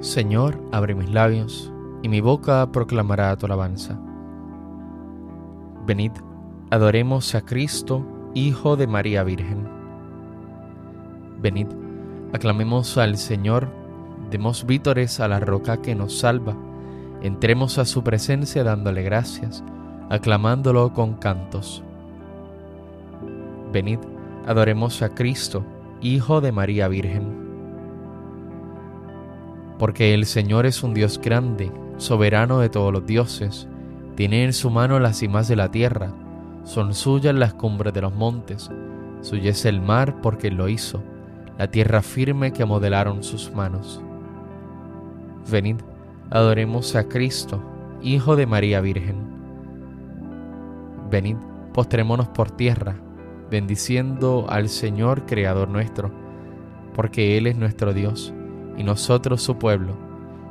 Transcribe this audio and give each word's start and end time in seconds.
Señor, 0.00 0.62
abre 0.70 0.94
mis 0.94 1.10
labios, 1.10 1.72
y 2.04 2.08
mi 2.08 2.20
boca 2.20 2.70
proclamará 2.70 3.36
tu 3.36 3.46
alabanza. 3.46 3.98
Venid, 5.86 6.12
adoremos 6.70 7.34
a 7.34 7.40
Cristo, 7.40 8.06
Hijo 8.32 8.76
de 8.76 8.86
María 8.86 9.24
Virgen. 9.24 9.68
Venid, 11.40 11.66
aclamemos 12.32 12.96
al 12.96 13.16
Señor, 13.16 13.68
demos 14.30 14.64
vítores 14.66 15.18
a 15.18 15.26
la 15.26 15.40
roca 15.40 15.82
que 15.82 15.96
nos 15.96 16.16
salva, 16.16 16.56
entremos 17.20 17.78
a 17.78 17.84
su 17.84 18.04
presencia 18.04 18.62
dándole 18.62 19.02
gracias, 19.02 19.64
aclamándolo 20.10 20.92
con 20.92 21.14
cantos. 21.14 21.82
Venid, 23.72 23.98
adoremos 24.46 25.02
a 25.02 25.08
Cristo, 25.08 25.64
Hijo 26.00 26.40
de 26.40 26.52
María 26.52 26.86
Virgen 26.86 27.37
porque 29.78 30.12
el 30.12 30.26
Señor 30.26 30.66
es 30.66 30.82
un 30.82 30.92
Dios 30.92 31.20
grande, 31.22 31.70
soberano 31.96 32.58
de 32.58 32.68
todos 32.68 32.92
los 32.92 33.06
dioses, 33.06 33.68
tiene 34.16 34.44
en 34.44 34.52
su 34.52 34.70
mano 34.70 34.98
las 34.98 35.18
cimas 35.18 35.46
de 35.46 35.56
la 35.56 35.70
tierra, 35.70 36.12
son 36.64 36.94
suyas 36.94 37.34
las 37.34 37.54
cumbres 37.54 37.94
de 37.94 38.02
los 38.02 38.14
montes, 38.14 38.70
suya 39.20 39.50
es 39.50 39.64
el 39.64 39.80
mar 39.80 40.20
porque 40.20 40.50
lo 40.50 40.68
hizo, 40.68 41.02
la 41.56 41.70
tierra 41.70 42.02
firme 42.02 42.52
que 42.52 42.64
modelaron 42.64 43.22
sus 43.22 43.52
manos. 43.52 44.02
Venid, 45.50 45.76
adoremos 46.30 46.94
a 46.96 47.08
Cristo, 47.08 47.62
Hijo 48.02 48.36
de 48.36 48.46
María 48.46 48.80
Virgen. 48.80 49.16
Venid, 51.10 51.36
postrémonos 51.72 52.28
por 52.28 52.50
tierra, 52.50 52.96
bendiciendo 53.50 54.46
al 54.48 54.68
Señor 54.68 55.24
Creador 55.26 55.68
nuestro, 55.68 56.10
porque 56.94 57.38
Él 57.38 57.46
es 57.46 57.56
nuestro 57.56 57.94
Dios 57.94 58.34
y 58.78 58.84
nosotros 58.84 59.42
su 59.42 59.58
pueblo, 59.58 59.96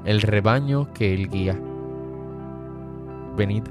el 0.03 0.21
rebaño 0.21 0.93
que 0.93 1.13
Él 1.13 1.29
guía. 1.29 1.57
Venid, 3.37 3.63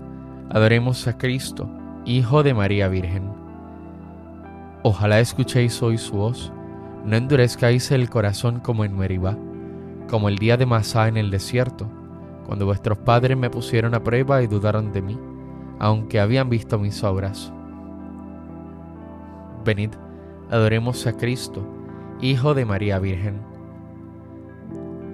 adoremos 0.51 1.07
a 1.07 1.19
Cristo, 1.19 1.69
Hijo 2.07 2.43
de 2.43 2.55
María 2.55 2.89
Virgen. 2.89 3.31
Ojalá 4.83 5.21
escuchéis 5.21 5.83
hoy 5.83 5.99
su 5.99 6.17
voz, 6.17 6.53
no 7.05 7.17
endurezcáis 7.17 7.91
el 7.91 8.09
corazón 8.09 8.61
como 8.61 8.85
en 8.85 8.97
Meribá, 8.97 9.37
como 10.09 10.29
el 10.29 10.39
día 10.39 10.57
de 10.57 10.67
Masá 10.67 11.09
en 11.09 11.19
el 11.19 11.31
desierto, 11.31 11.87
cuando 12.47 12.65
vuestros 12.65 12.99
padres 12.99 13.37
me 13.37 13.51
pusieron 13.51 13.95
a 13.95 14.03
prueba 14.03 14.43
y 14.43 14.47
dudaron 14.47 14.93
de 14.93 15.03
mí, 15.03 15.19
aunque 15.79 16.19
habían 16.19 16.49
visto 16.49 16.79
mis 16.79 17.05
obras. 17.05 17.53
Venid, 19.65 19.91
adoremos 20.51 21.07
a 21.07 21.17
Cristo, 21.17 21.67
Hijo 22.21 22.55
de 22.55 22.65
María 22.65 22.99
Virgen. 22.99 23.56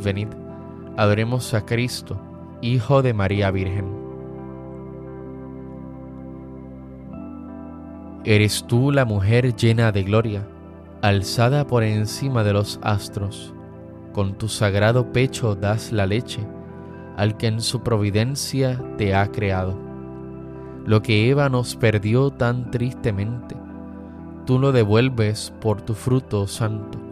Venid, 0.00 0.28
adoremos 0.96 1.54
a 1.54 1.64
Cristo, 1.64 2.20
Hijo 2.60 3.02
de 3.02 3.12
María 3.12 3.50
Virgen. 3.50 3.86
Eres 8.24 8.64
tú 8.66 8.90
la 8.90 9.04
mujer 9.04 9.54
llena 9.54 9.92
de 9.92 10.04
gloria, 10.04 10.46
alzada 11.02 11.66
por 11.66 11.82
encima 11.82 12.44
de 12.44 12.52
los 12.52 12.78
astros. 12.82 13.52
Con 14.12 14.38
tu 14.38 14.48
sagrado 14.48 15.12
pecho 15.12 15.54
das 15.54 15.92
la 15.92 16.06
leche 16.06 16.46
al 17.16 17.36
que 17.36 17.46
en 17.46 17.60
su 17.60 17.82
providencia 17.82 18.82
te 18.96 19.14
ha 19.14 19.26
creado. 19.26 19.78
Lo 20.86 21.02
que 21.02 21.30
Eva 21.30 21.48
nos 21.48 21.76
perdió 21.76 22.30
tan 22.30 22.70
tristemente, 22.70 23.56
tú 24.46 24.58
lo 24.58 24.72
devuelves 24.72 25.52
por 25.60 25.82
tu 25.82 25.94
fruto 25.94 26.46
santo 26.46 27.11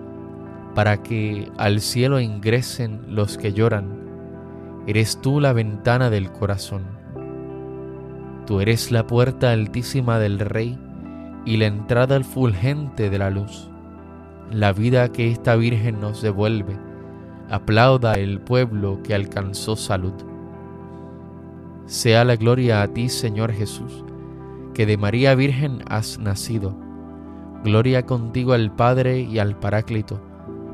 para 0.75 1.03
que 1.03 1.51
al 1.59 1.81
cielo 1.81 2.21
ingresen 2.21 3.03
los 3.09 3.37
que 3.37 3.53
lloran. 3.53 4.01
Eres 4.87 5.21
tú 5.21 5.41
la 5.41 5.53
ventana 5.53 6.11
del 6.11 6.31
corazón. 6.31 6.85
Tú 8.47 8.61
eres 8.61 8.91
la 8.91 9.07
puerta 9.07 9.53
altísima 9.53 10.19
del 10.19 10.39
Rey 10.39 10.79
y 11.45 11.57
la 11.57 11.67
entrada 11.67 12.23
fulgente 12.23 13.11
de 13.11 13.19
la 13.19 13.31
luz. 13.31 13.69
La 14.51 14.73
vida 14.73 15.13
que 15.13 15.31
esta 15.31 15.55
Virgen 15.57 16.01
nos 16.01 16.23
devuelve, 16.23 16.77
aplauda 17.51 18.15
el 18.15 18.41
pueblo 18.41 19.01
que 19.03 19.15
alcanzó 19.15 19.77
salud. 19.77 20.15
Sea 21.87 22.25
la 22.25 22.37
gloria 22.37 22.83
a 22.83 22.89
ti, 22.89 23.09
Señor 23.09 23.53
Jesús, 23.53 24.05
que 24.75 24.87
de 24.87 24.97
María 24.97 25.35
Virgen 25.35 25.83
has 25.89 26.19
nacido. 26.19 26.75
Gloria 27.65 28.07
contigo 28.07 28.53
al 28.53 28.75
Padre 28.75 29.21
y 29.21 29.39
al 29.39 29.57
Paráclito 29.59 30.30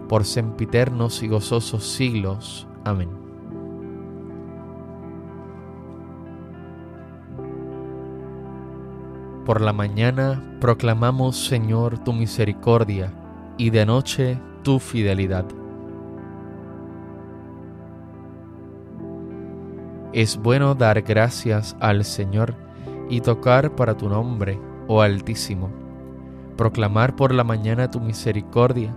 por 0.08 0.24
sempiternos 0.24 1.22
y 1.22 1.28
gozosos 1.28 1.84
siglos. 1.84 2.66
Amén. 2.84 3.08
Por 9.44 9.60
la 9.60 9.72
mañana 9.72 10.42
proclamamos, 10.60 11.36
Señor, 11.36 11.98
tu 11.98 12.12
misericordia 12.12 13.12
y 13.56 13.70
de 13.70 13.86
noche 13.86 14.40
tu 14.62 14.80
fidelidad. 14.80 15.44
Es 20.12 20.36
bueno 20.36 20.74
dar 20.74 21.02
gracias 21.02 21.76
al 21.78 22.04
Señor 22.04 22.54
y 23.08 23.20
tocar 23.20 23.76
para 23.76 23.96
tu 23.96 24.08
nombre, 24.08 24.58
oh 24.88 25.02
Altísimo, 25.02 25.70
proclamar 26.56 27.14
por 27.14 27.32
la 27.32 27.44
mañana 27.44 27.90
tu 27.90 28.00
misericordia 28.00 28.96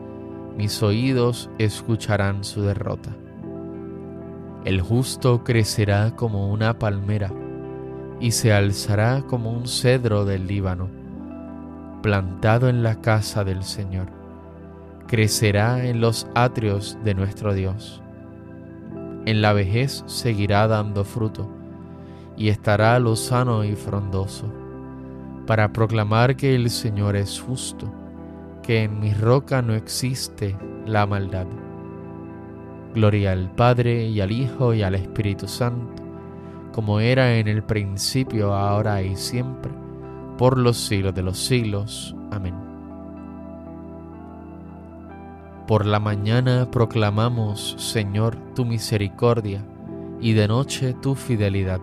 mis 0.61 0.83
oídos 0.83 1.49
escucharán 1.57 2.43
su 2.43 2.61
derrota. 2.61 3.09
El 4.63 4.79
justo 4.79 5.43
crecerá 5.43 6.15
como 6.15 6.51
una 6.51 6.77
palmera 6.77 7.33
y 8.19 8.29
se 8.29 8.53
alzará 8.53 9.23
como 9.23 9.51
un 9.51 9.67
cedro 9.67 10.23
del 10.23 10.45
Líbano, 10.45 10.87
plantado 12.03 12.69
en 12.69 12.83
la 12.83 13.01
casa 13.01 13.43
del 13.43 13.63
Señor. 13.63 14.05
Crecerá 15.07 15.83
en 15.83 15.99
los 15.99 16.27
atrios 16.35 16.95
de 17.03 17.15
nuestro 17.15 17.55
Dios. 17.55 18.03
En 19.25 19.41
la 19.41 19.53
vejez 19.53 20.03
seguirá 20.05 20.67
dando 20.67 21.03
fruto 21.05 21.49
y 22.37 22.49
estará 22.49 22.99
lozano 22.99 23.63
y 23.63 23.75
frondoso, 23.75 24.45
para 25.47 25.73
proclamar 25.73 26.35
que 26.35 26.53
el 26.53 26.69
Señor 26.69 27.15
es 27.15 27.41
justo 27.41 27.91
que 28.63 28.83
en 28.83 28.99
mi 28.99 29.13
roca 29.13 29.61
no 29.61 29.73
existe 29.73 30.57
la 30.85 31.05
maldad. 31.05 31.47
Gloria 32.93 33.31
al 33.31 33.49
Padre 33.51 34.05
y 34.07 34.21
al 34.21 34.31
Hijo 34.31 34.73
y 34.73 34.83
al 34.83 34.95
Espíritu 34.95 35.47
Santo, 35.47 36.03
como 36.73 36.99
era 36.99 37.37
en 37.37 37.47
el 37.47 37.63
principio, 37.63 38.53
ahora 38.53 39.01
y 39.01 39.15
siempre, 39.15 39.71
por 40.37 40.57
los 40.57 40.77
siglos 40.77 41.13
de 41.13 41.23
los 41.23 41.37
siglos. 41.37 42.15
Amén. 42.31 42.55
Por 45.67 45.85
la 45.85 45.99
mañana 45.99 46.69
proclamamos, 46.69 47.75
Señor, 47.77 48.35
tu 48.55 48.65
misericordia, 48.65 49.63
y 50.19 50.33
de 50.33 50.47
noche 50.47 50.93
tu 51.01 51.15
fidelidad. 51.15 51.81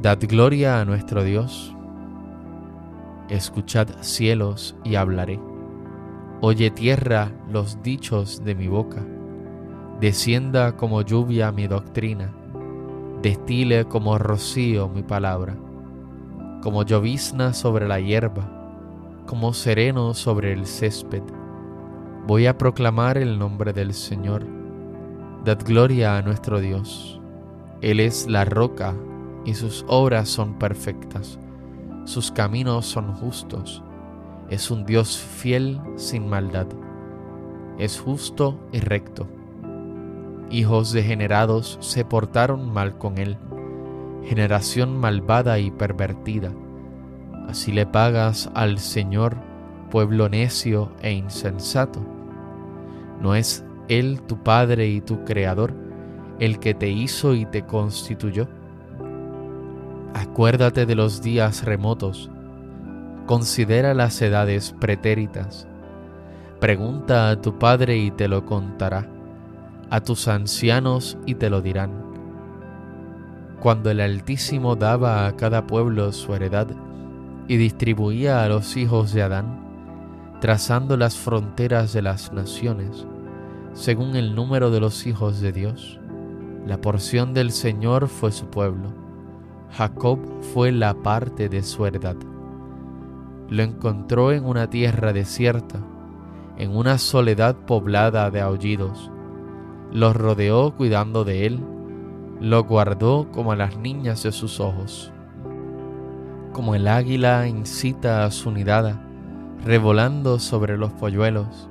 Dad 0.00 0.18
gloria 0.22 0.80
a 0.80 0.84
nuestro 0.84 1.22
Dios. 1.22 1.74
Escuchad 3.28 3.88
cielos 4.00 4.76
y 4.84 4.96
hablaré 4.96 5.38
Oye 6.44 6.72
tierra 6.72 7.30
los 7.48 7.84
dichos 7.84 8.44
de 8.44 8.56
mi 8.56 8.66
boca, 8.66 9.00
descienda 10.00 10.76
como 10.76 11.02
lluvia 11.02 11.52
mi 11.52 11.68
doctrina, 11.68 12.34
destile 13.22 13.84
como 13.84 14.18
rocío 14.18 14.88
mi 14.88 15.04
palabra, 15.04 15.56
como 16.60 16.82
llovizna 16.82 17.52
sobre 17.52 17.86
la 17.86 18.00
hierba, 18.00 18.42
como 19.24 19.52
sereno 19.52 20.14
sobre 20.14 20.52
el 20.52 20.66
césped. 20.66 21.22
Voy 22.26 22.46
a 22.46 22.58
proclamar 22.58 23.18
el 23.18 23.38
nombre 23.38 23.72
del 23.72 23.94
Señor. 23.94 24.44
Dad 25.44 25.60
gloria 25.64 26.16
a 26.16 26.22
nuestro 26.22 26.58
Dios. 26.58 27.20
Él 27.82 28.00
es 28.00 28.26
la 28.26 28.44
roca 28.44 28.96
y 29.44 29.54
sus 29.54 29.84
obras 29.86 30.28
son 30.28 30.58
perfectas. 30.58 31.38
Sus 32.04 32.30
caminos 32.30 32.86
son 32.86 33.14
justos 33.14 33.82
es 34.52 34.70
un 34.70 34.84
Dios 34.84 35.16
fiel 35.18 35.80
sin 35.96 36.28
maldad. 36.28 36.66
Es 37.78 37.98
justo 37.98 38.60
y 38.70 38.80
recto. 38.80 39.26
Hijos 40.50 40.92
degenerados 40.92 41.78
se 41.80 42.04
portaron 42.04 42.70
mal 42.70 42.98
con 42.98 43.16
él. 43.16 43.38
Generación 44.24 45.00
malvada 45.00 45.58
y 45.58 45.70
pervertida. 45.70 46.52
Así 47.48 47.72
le 47.72 47.86
pagas 47.86 48.50
al 48.52 48.78
Señor, 48.78 49.38
pueblo 49.90 50.28
necio 50.28 50.92
e 51.00 51.12
insensato. 51.12 52.00
¿No 53.22 53.34
es 53.34 53.64
Él 53.88 54.20
tu 54.20 54.42
Padre 54.42 54.86
y 54.86 55.00
tu 55.00 55.24
Creador, 55.24 55.72
el 56.40 56.58
que 56.58 56.74
te 56.74 56.90
hizo 56.90 57.32
y 57.34 57.46
te 57.46 57.64
constituyó? 57.64 58.48
Acuérdate 60.14 60.86
de 60.86 60.94
los 60.94 61.22
días 61.22 61.64
remotos 61.64 62.30
Considera 63.26 63.94
las 63.94 64.20
edades 64.20 64.74
pretéritas. 64.80 65.68
Pregunta 66.58 67.30
a 67.30 67.40
tu 67.40 67.56
padre 67.56 67.96
y 67.96 68.10
te 68.10 68.26
lo 68.26 68.44
contará, 68.44 69.08
a 69.90 70.00
tus 70.00 70.26
ancianos 70.26 71.16
y 71.24 71.36
te 71.36 71.48
lo 71.48 71.62
dirán. 71.62 71.92
Cuando 73.60 73.90
el 73.92 74.00
Altísimo 74.00 74.74
daba 74.74 75.26
a 75.26 75.36
cada 75.36 75.68
pueblo 75.68 76.10
su 76.12 76.34
heredad 76.34 76.66
y 77.46 77.56
distribuía 77.56 78.42
a 78.44 78.48
los 78.48 78.76
hijos 78.76 79.12
de 79.12 79.22
Adán, 79.22 79.60
trazando 80.40 80.96
las 80.96 81.16
fronteras 81.16 81.92
de 81.92 82.02
las 82.02 82.32
naciones, 82.32 83.06
según 83.72 84.16
el 84.16 84.34
número 84.34 84.72
de 84.72 84.80
los 84.80 85.06
hijos 85.06 85.40
de 85.40 85.52
Dios, 85.52 86.00
la 86.66 86.80
porción 86.80 87.34
del 87.34 87.52
Señor 87.52 88.08
fue 88.08 88.32
su 88.32 88.46
pueblo, 88.46 89.01
Jacob 89.72 90.18
fue 90.54 90.72
la 90.72 90.94
parte 90.94 91.48
de 91.48 91.62
su 91.62 91.86
heredad 91.86 92.16
lo 93.52 93.62
encontró 93.62 94.32
en 94.32 94.46
una 94.46 94.70
tierra 94.70 95.12
desierta, 95.12 95.78
en 96.56 96.74
una 96.74 96.96
soledad 96.96 97.54
poblada 97.54 98.30
de 98.30 98.40
aullidos. 98.40 99.10
Lo 99.92 100.14
rodeó 100.14 100.74
cuidando 100.74 101.24
de 101.24 101.44
él, 101.44 101.60
lo 102.40 102.64
guardó 102.64 103.30
como 103.30 103.52
a 103.52 103.56
las 103.56 103.76
niñas 103.76 104.22
de 104.22 104.32
sus 104.32 104.58
ojos. 104.58 105.12
Como 106.54 106.74
el 106.74 106.88
águila 106.88 107.46
incita 107.46 108.24
a 108.24 108.30
su 108.30 108.50
nidada, 108.52 109.06
revolando 109.62 110.38
sobre 110.38 110.78
los 110.78 110.92
polluelos, 110.94 111.68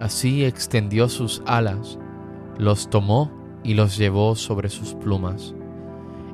así 0.00 0.46
extendió 0.46 1.10
sus 1.10 1.42
alas, 1.44 1.98
los 2.56 2.88
tomó 2.88 3.30
y 3.62 3.74
los 3.74 3.98
llevó 3.98 4.34
sobre 4.34 4.70
sus 4.70 4.94
plumas. 4.94 5.54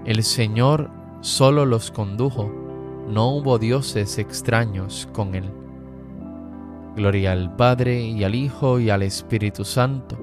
El 0.04 0.22
Señor 0.22 0.88
solo 1.24 1.64
los 1.64 1.90
condujo 1.90 2.52
no 3.08 3.30
hubo 3.30 3.58
dioses 3.58 4.18
extraños 4.18 5.08
con 5.14 5.34
él. 5.34 5.50
Gloria 6.96 7.32
al 7.32 7.56
Padre 7.56 8.02
y 8.02 8.24
al 8.24 8.34
Hijo 8.34 8.78
y 8.78 8.90
al 8.90 9.02
Espíritu 9.02 9.64
Santo, 9.64 10.18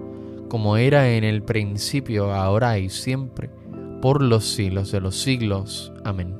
como 0.47 0.77
era 0.77 1.09
en 1.09 1.23
el 1.23 1.41
principio, 1.41 2.31
ahora 2.31 2.77
y 2.77 2.89
siempre, 2.89 3.49
por 3.99 4.21
los 4.21 4.45
siglos 4.45 4.91
de 4.91 5.01
los 5.01 5.19
siglos. 5.19 5.91
Amén. 6.05 6.35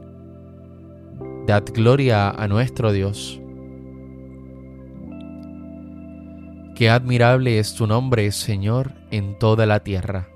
Dad 1.48 1.64
gloria 1.74 2.30
a 2.30 2.48
nuestro 2.48 2.92
Dios. 2.92 3.42
Qué 6.75 6.88
admirable 6.92 7.57
es 7.57 7.74
tu 7.74 7.88
nombre, 7.88 8.31
Señor, 8.31 8.94
en 9.10 9.40
toda 9.40 9.66
la 9.66 9.80
tierra. 9.80 10.30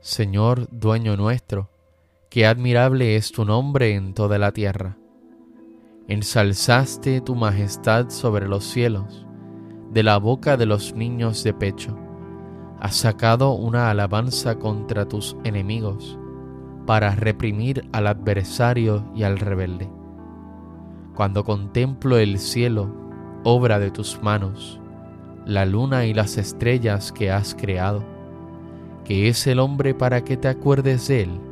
Señor, 0.00 0.68
dueño 0.70 1.16
nuestro, 1.16 1.71
Qué 2.32 2.46
admirable 2.46 3.16
es 3.16 3.30
tu 3.30 3.44
nombre 3.44 3.94
en 3.94 4.14
toda 4.14 4.38
la 4.38 4.52
tierra. 4.52 4.96
Ensalzaste 6.08 7.20
tu 7.20 7.34
majestad 7.34 8.08
sobre 8.08 8.48
los 8.48 8.64
cielos, 8.64 9.26
de 9.92 10.02
la 10.02 10.16
boca 10.16 10.56
de 10.56 10.64
los 10.64 10.94
niños 10.94 11.44
de 11.44 11.52
pecho. 11.52 11.94
Has 12.80 12.96
sacado 12.96 13.52
una 13.52 13.90
alabanza 13.90 14.58
contra 14.58 15.06
tus 15.06 15.36
enemigos, 15.44 16.18
para 16.86 17.14
reprimir 17.14 17.86
al 17.92 18.06
adversario 18.06 19.04
y 19.14 19.24
al 19.24 19.38
rebelde. 19.38 19.90
Cuando 21.14 21.44
contemplo 21.44 22.16
el 22.16 22.38
cielo, 22.38 22.90
obra 23.44 23.78
de 23.78 23.90
tus 23.90 24.22
manos, 24.22 24.80
la 25.44 25.66
luna 25.66 26.06
y 26.06 26.14
las 26.14 26.38
estrellas 26.38 27.12
que 27.12 27.30
has 27.30 27.54
creado, 27.54 28.02
que 29.04 29.28
es 29.28 29.46
el 29.46 29.58
hombre 29.58 29.94
para 29.94 30.24
que 30.24 30.38
te 30.38 30.48
acuerdes 30.48 31.08
de 31.08 31.24
él 31.24 31.51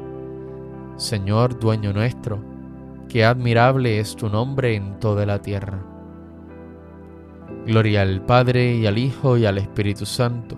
Señor 0.97 1.59
dueño 1.59 1.93
nuestro, 1.93 2.43
qué 3.09 3.25
admirable 3.25 3.99
es 3.99 4.15
tu 4.15 4.29
nombre 4.29 4.75
en 4.75 4.99
toda 4.99 5.25
la 5.25 5.41
tierra. 5.41 5.83
Gloria 7.65 8.01
al 8.01 8.25
Padre 8.25 8.75
y 8.75 8.87
al 8.87 8.97
Hijo 8.97 9.37
y 9.37 9.45
al 9.45 9.57
Espíritu 9.57 10.05
Santo, 10.05 10.57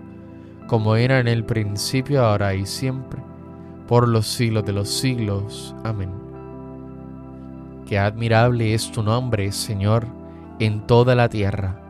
como 0.66 0.96
era 0.96 1.20
en 1.20 1.28
el 1.28 1.44
principio, 1.44 2.24
ahora 2.24 2.54
y 2.54 2.64
siempre, 2.64 3.22
por 3.86 4.08
los 4.08 4.26
siglos 4.26 4.64
de 4.64 4.72
los 4.72 4.88
siglos. 4.88 5.74
Amén. 5.84 6.10
Qué 7.86 7.98
admirable 7.98 8.72
es 8.72 8.90
tu 8.90 9.02
nombre, 9.02 9.52
Señor, 9.52 10.06
en 10.58 10.86
toda 10.86 11.14
la 11.14 11.28
tierra. 11.28 11.83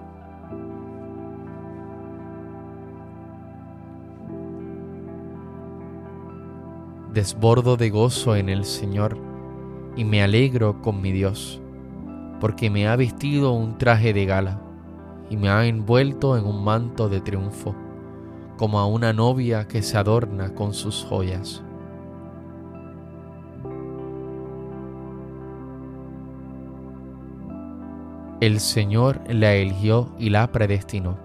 Desbordo 7.15 7.77
de 7.77 7.91
gozo 7.91 8.35
en 8.35 8.49
el 8.49 8.65
Señor 8.65 9.17
y 9.97 10.05
me 10.05 10.23
alegro 10.23 10.83
con 10.83 11.01
mi 11.01 11.13
Dios, 11.13 11.63
porque 12.41 12.71
me 12.71 12.89
ha 12.89 12.97
vestido 12.97 13.53
un 13.53 13.79
traje 13.79 14.13
de 14.13 14.27
gala 14.27 14.61
y 15.31 15.37
me 15.37 15.49
ha 15.49 15.65
envuelto 15.65 16.37
en 16.37 16.45
un 16.45 16.65
manto 16.65 17.09
de 17.09 17.21
triunfo, 17.21 17.75
como 18.59 18.81
a 18.81 18.87
una 18.87 19.13
novia 19.13 19.69
que 19.69 19.81
se 19.83 19.97
adorna 19.97 20.55
con 20.55 20.75
sus 20.75 21.05
joyas. 21.05 21.63
El 28.41 28.59
Señor 28.59 29.21
la 29.29 29.55
eligió 29.55 30.11
y 30.19 30.31
la 30.31 30.51
predestinó. 30.51 31.17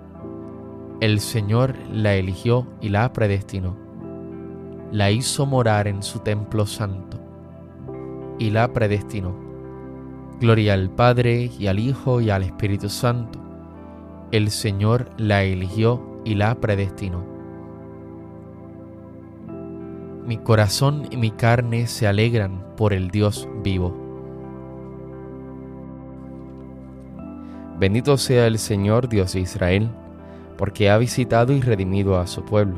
El 1.02 1.20
Señor 1.20 1.76
la 1.92 2.14
eligió 2.14 2.68
y 2.80 2.90
la 2.90 3.12
predestinó 3.12 3.89
la 4.92 5.12
hizo 5.12 5.46
morar 5.46 5.88
en 5.88 6.02
su 6.02 6.20
templo 6.20 6.66
santo 6.66 7.20
y 8.40 8.50
la 8.50 8.72
predestinó. 8.74 9.36
Gloria 10.40 10.74
al 10.74 10.90
Padre 10.90 11.52
y 11.60 11.68
al 11.68 11.80
Hijo 11.80 12.22
y 12.22 12.30
al 12.30 12.44
Espíritu 12.44 12.90
Santo, 12.90 13.40
el 14.32 14.50
Señor 14.52 15.10
la 15.18 15.44
eligió 15.44 16.02
y 16.24 16.36
la 16.36 16.56
predestinó. 16.56 17.24
Mi 20.26 20.38
corazón 20.38 21.08
y 21.12 21.18
mi 21.18 21.32
carne 21.32 21.88
se 21.88 22.08
alegran 22.08 22.64
por 22.78 22.94
el 22.94 23.10
Dios 23.10 23.48
vivo. 23.64 23.96
Bendito 27.80 28.18
sea 28.18 28.46
el 28.48 28.60
Señor 28.60 29.10
Dios 29.10 29.34
de 29.34 29.40
Israel, 29.40 29.90
porque 30.58 30.90
ha 30.90 30.98
visitado 30.98 31.54
y 31.54 31.62
redimido 31.62 32.20
a 32.20 32.28
su 32.28 32.44
pueblo, 32.44 32.78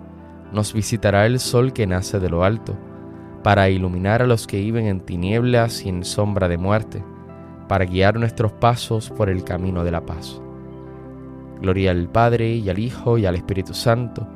nos 0.51 0.73
visitará 0.73 1.25
el 1.25 1.39
sol 1.39 1.73
que 1.73 1.87
nace 1.87 2.19
de 2.19 2.29
lo 2.29 2.43
alto, 2.43 2.75
para 3.43 3.69
iluminar 3.69 4.21
a 4.21 4.27
los 4.27 4.47
que 4.47 4.59
viven 4.59 4.85
en 4.85 5.01
tinieblas 5.01 5.85
y 5.85 5.89
en 5.89 6.03
sombra 6.03 6.47
de 6.47 6.57
muerte, 6.57 7.03
para 7.67 7.85
guiar 7.85 8.19
nuestros 8.19 8.51
pasos 8.51 9.09
por 9.09 9.29
el 9.29 9.43
camino 9.43 9.83
de 9.83 9.91
la 9.91 10.05
paz. 10.05 10.41
Gloria 11.61 11.91
al 11.91 12.09
Padre 12.09 12.55
y 12.55 12.69
al 12.69 12.79
Hijo 12.79 13.17
y 13.17 13.25
al 13.25 13.35
Espíritu 13.35 13.73
Santo, 13.73 14.27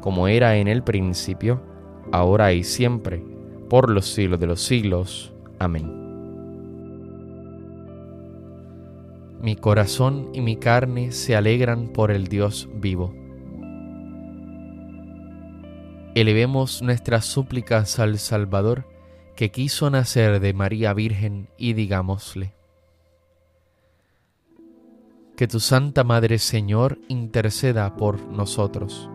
como 0.00 0.28
era 0.28 0.56
en 0.56 0.68
el 0.68 0.82
principio, 0.82 1.62
ahora 2.12 2.52
y 2.52 2.64
siempre, 2.64 3.24
por 3.68 3.90
los 3.90 4.06
siglos 4.06 4.40
de 4.40 4.46
los 4.46 4.60
siglos. 4.60 5.32
Amén. 5.58 6.04
Mi 9.40 9.56
corazón 9.56 10.30
y 10.32 10.40
mi 10.40 10.56
carne 10.56 11.12
se 11.12 11.36
alegran 11.36 11.88
por 11.88 12.10
el 12.10 12.28
Dios 12.28 12.68
vivo. 12.74 13.23
Elevemos 16.14 16.80
nuestras 16.80 17.24
súplicas 17.24 17.98
al 17.98 18.20
Salvador, 18.20 18.86
que 19.34 19.50
quiso 19.50 19.90
nacer 19.90 20.38
de 20.38 20.54
María 20.54 20.94
Virgen, 20.94 21.48
y 21.58 21.72
digámosle, 21.72 22.54
que 25.36 25.48
tu 25.48 25.58
Santa 25.58 26.04
Madre 26.04 26.38
Señor 26.38 27.00
interceda 27.08 27.96
por 27.96 28.20
nosotros. 28.28 29.10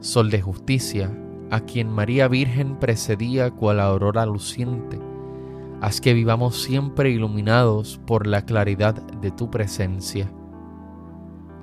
Sol 0.00 0.30
de 0.30 0.40
justicia, 0.40 1.14
a 1.50 1.60
quien 1.60 1.90
María 1.90 2.26
Virgen 2.26 2.78
precedía 2.78 3.50
cual 3.50 3.80
aurora 3.80 4.24
luciente, 4.24 4.98
haz 5.82 6.00
que 6.00 6.14
vivamos 6.14 6.62
siempre 6.62 7.10
iluminados 7.10 8.00
por 8.06 8.26
la 8.26 8.46
claridad 8.46 8.94
de 8.94 9.30
tu 9.30 9.50
presencia. 9.50 10.32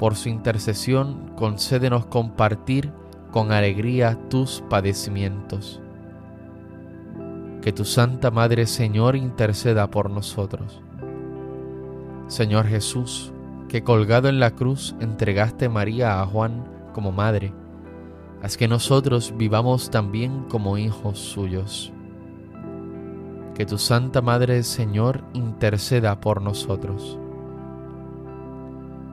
por 0.00 0.16
su 0.16 0.30
intercesión 0.30 1.30
concédenos 1.36 2.06
compartir 2.06 2.90
con 3.30 3.52
alegría 3.52 4.18
tus 4.30 4.64
padecimientos. 4.70 5.78
Que 7.60 7.70
tu 7.70 7.84
Santa 7.84 8.30
Madre, 8.30 8.64
Señor, 8.64 9.14
interceda 9.14 9.90
por 9.90 10.08
nosotros. 10.08 10.80
Señor 12.28 12.66
Jesús, 12.66 13.34
que 13.68 13.84
colgado 13.84 14.30
en 14.30 14.40
la 14.40 14.52
cruz 14.52 14.96
entregaste 15.00 15.68
María 15.68 16.22
a 16.22 16.26
Juan 16.26 16.64
como 16.94 17.12
madre, 17.12 17.52
haz 18.42 18.56
que 18.56 18.68
nosotros 18.68 19.34
vivamos 19.36 19.90
también 19.90 20.44
como 20.48 20.78
hijos 20.78 21.18
suyos. 21.18 21.92
Que 23.54 23.66
tu 23.66 23.76
Santa 23.76 24.22
Madre 24.22 24.62
Señor 24.62 25.24
interceda 25.34 26.22
por 26.22 26.40
nosotros. 26.40 27.18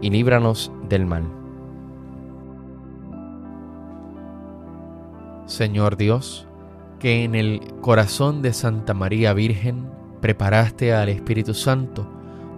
y 0.00 0.10
líbranos 0.10 0.72
del 0.88 1.06
mal. 1.06 1.24
Señor 5.46 5.96
Dios, 5.96 6.46
que 6.98 7.24
en 7.24 7.34
el 7.34 7.60
corazón 7.80 8.42
de 8.42 8.52
Santa 8.52 8.94
María 8.94 9.32
Virgen 9.32 9.88
preparaste 10.20 10.94
al 10.94 11.08
Espíritu 11.08 11.54
Santo 11.54 12.06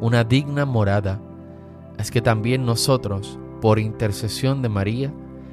una 0.00 0.24
digna 0.24 0.66
morada, 0.66 1.20
es 1.98 2.10
que 2.10 2.20
también 2.20 2.66
nosotros, 2.66 3.38
por 3.60 3.78
intercesión 3.78 4.60
de 4.60 4.68
María, 4.68 5.12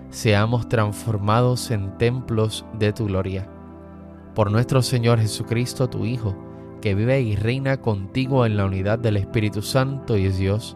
seamos 0.09 0.67
transformados 0.67 1.71
en 1.71 1.97
templos 1.97 2.65
de 2.77 2.91
tu 2.91 3.05
gloria. 3.05 3.47
Por 4.33 4.51
nuestro 4.51 4.81
Señor 4.81 5.19
Jesucristo, 5.19 5.87
tu 5.87 6.05
Hijo, 6.05 6.35
que 6.81 6.95
vive 6.95 7.21
y 7.21 7.35
reina 7.35 7.77
contigo 7.77 8.45
en 8.45 8.57
la 8.57 8.65
unidad 8.65 8.99
del 8.99 9.17
Espíritu 9.17 9.61
Santo 9.61 10.17
y 10.17 10.25
es 10.25 10.37
Dios, 10.37 10.75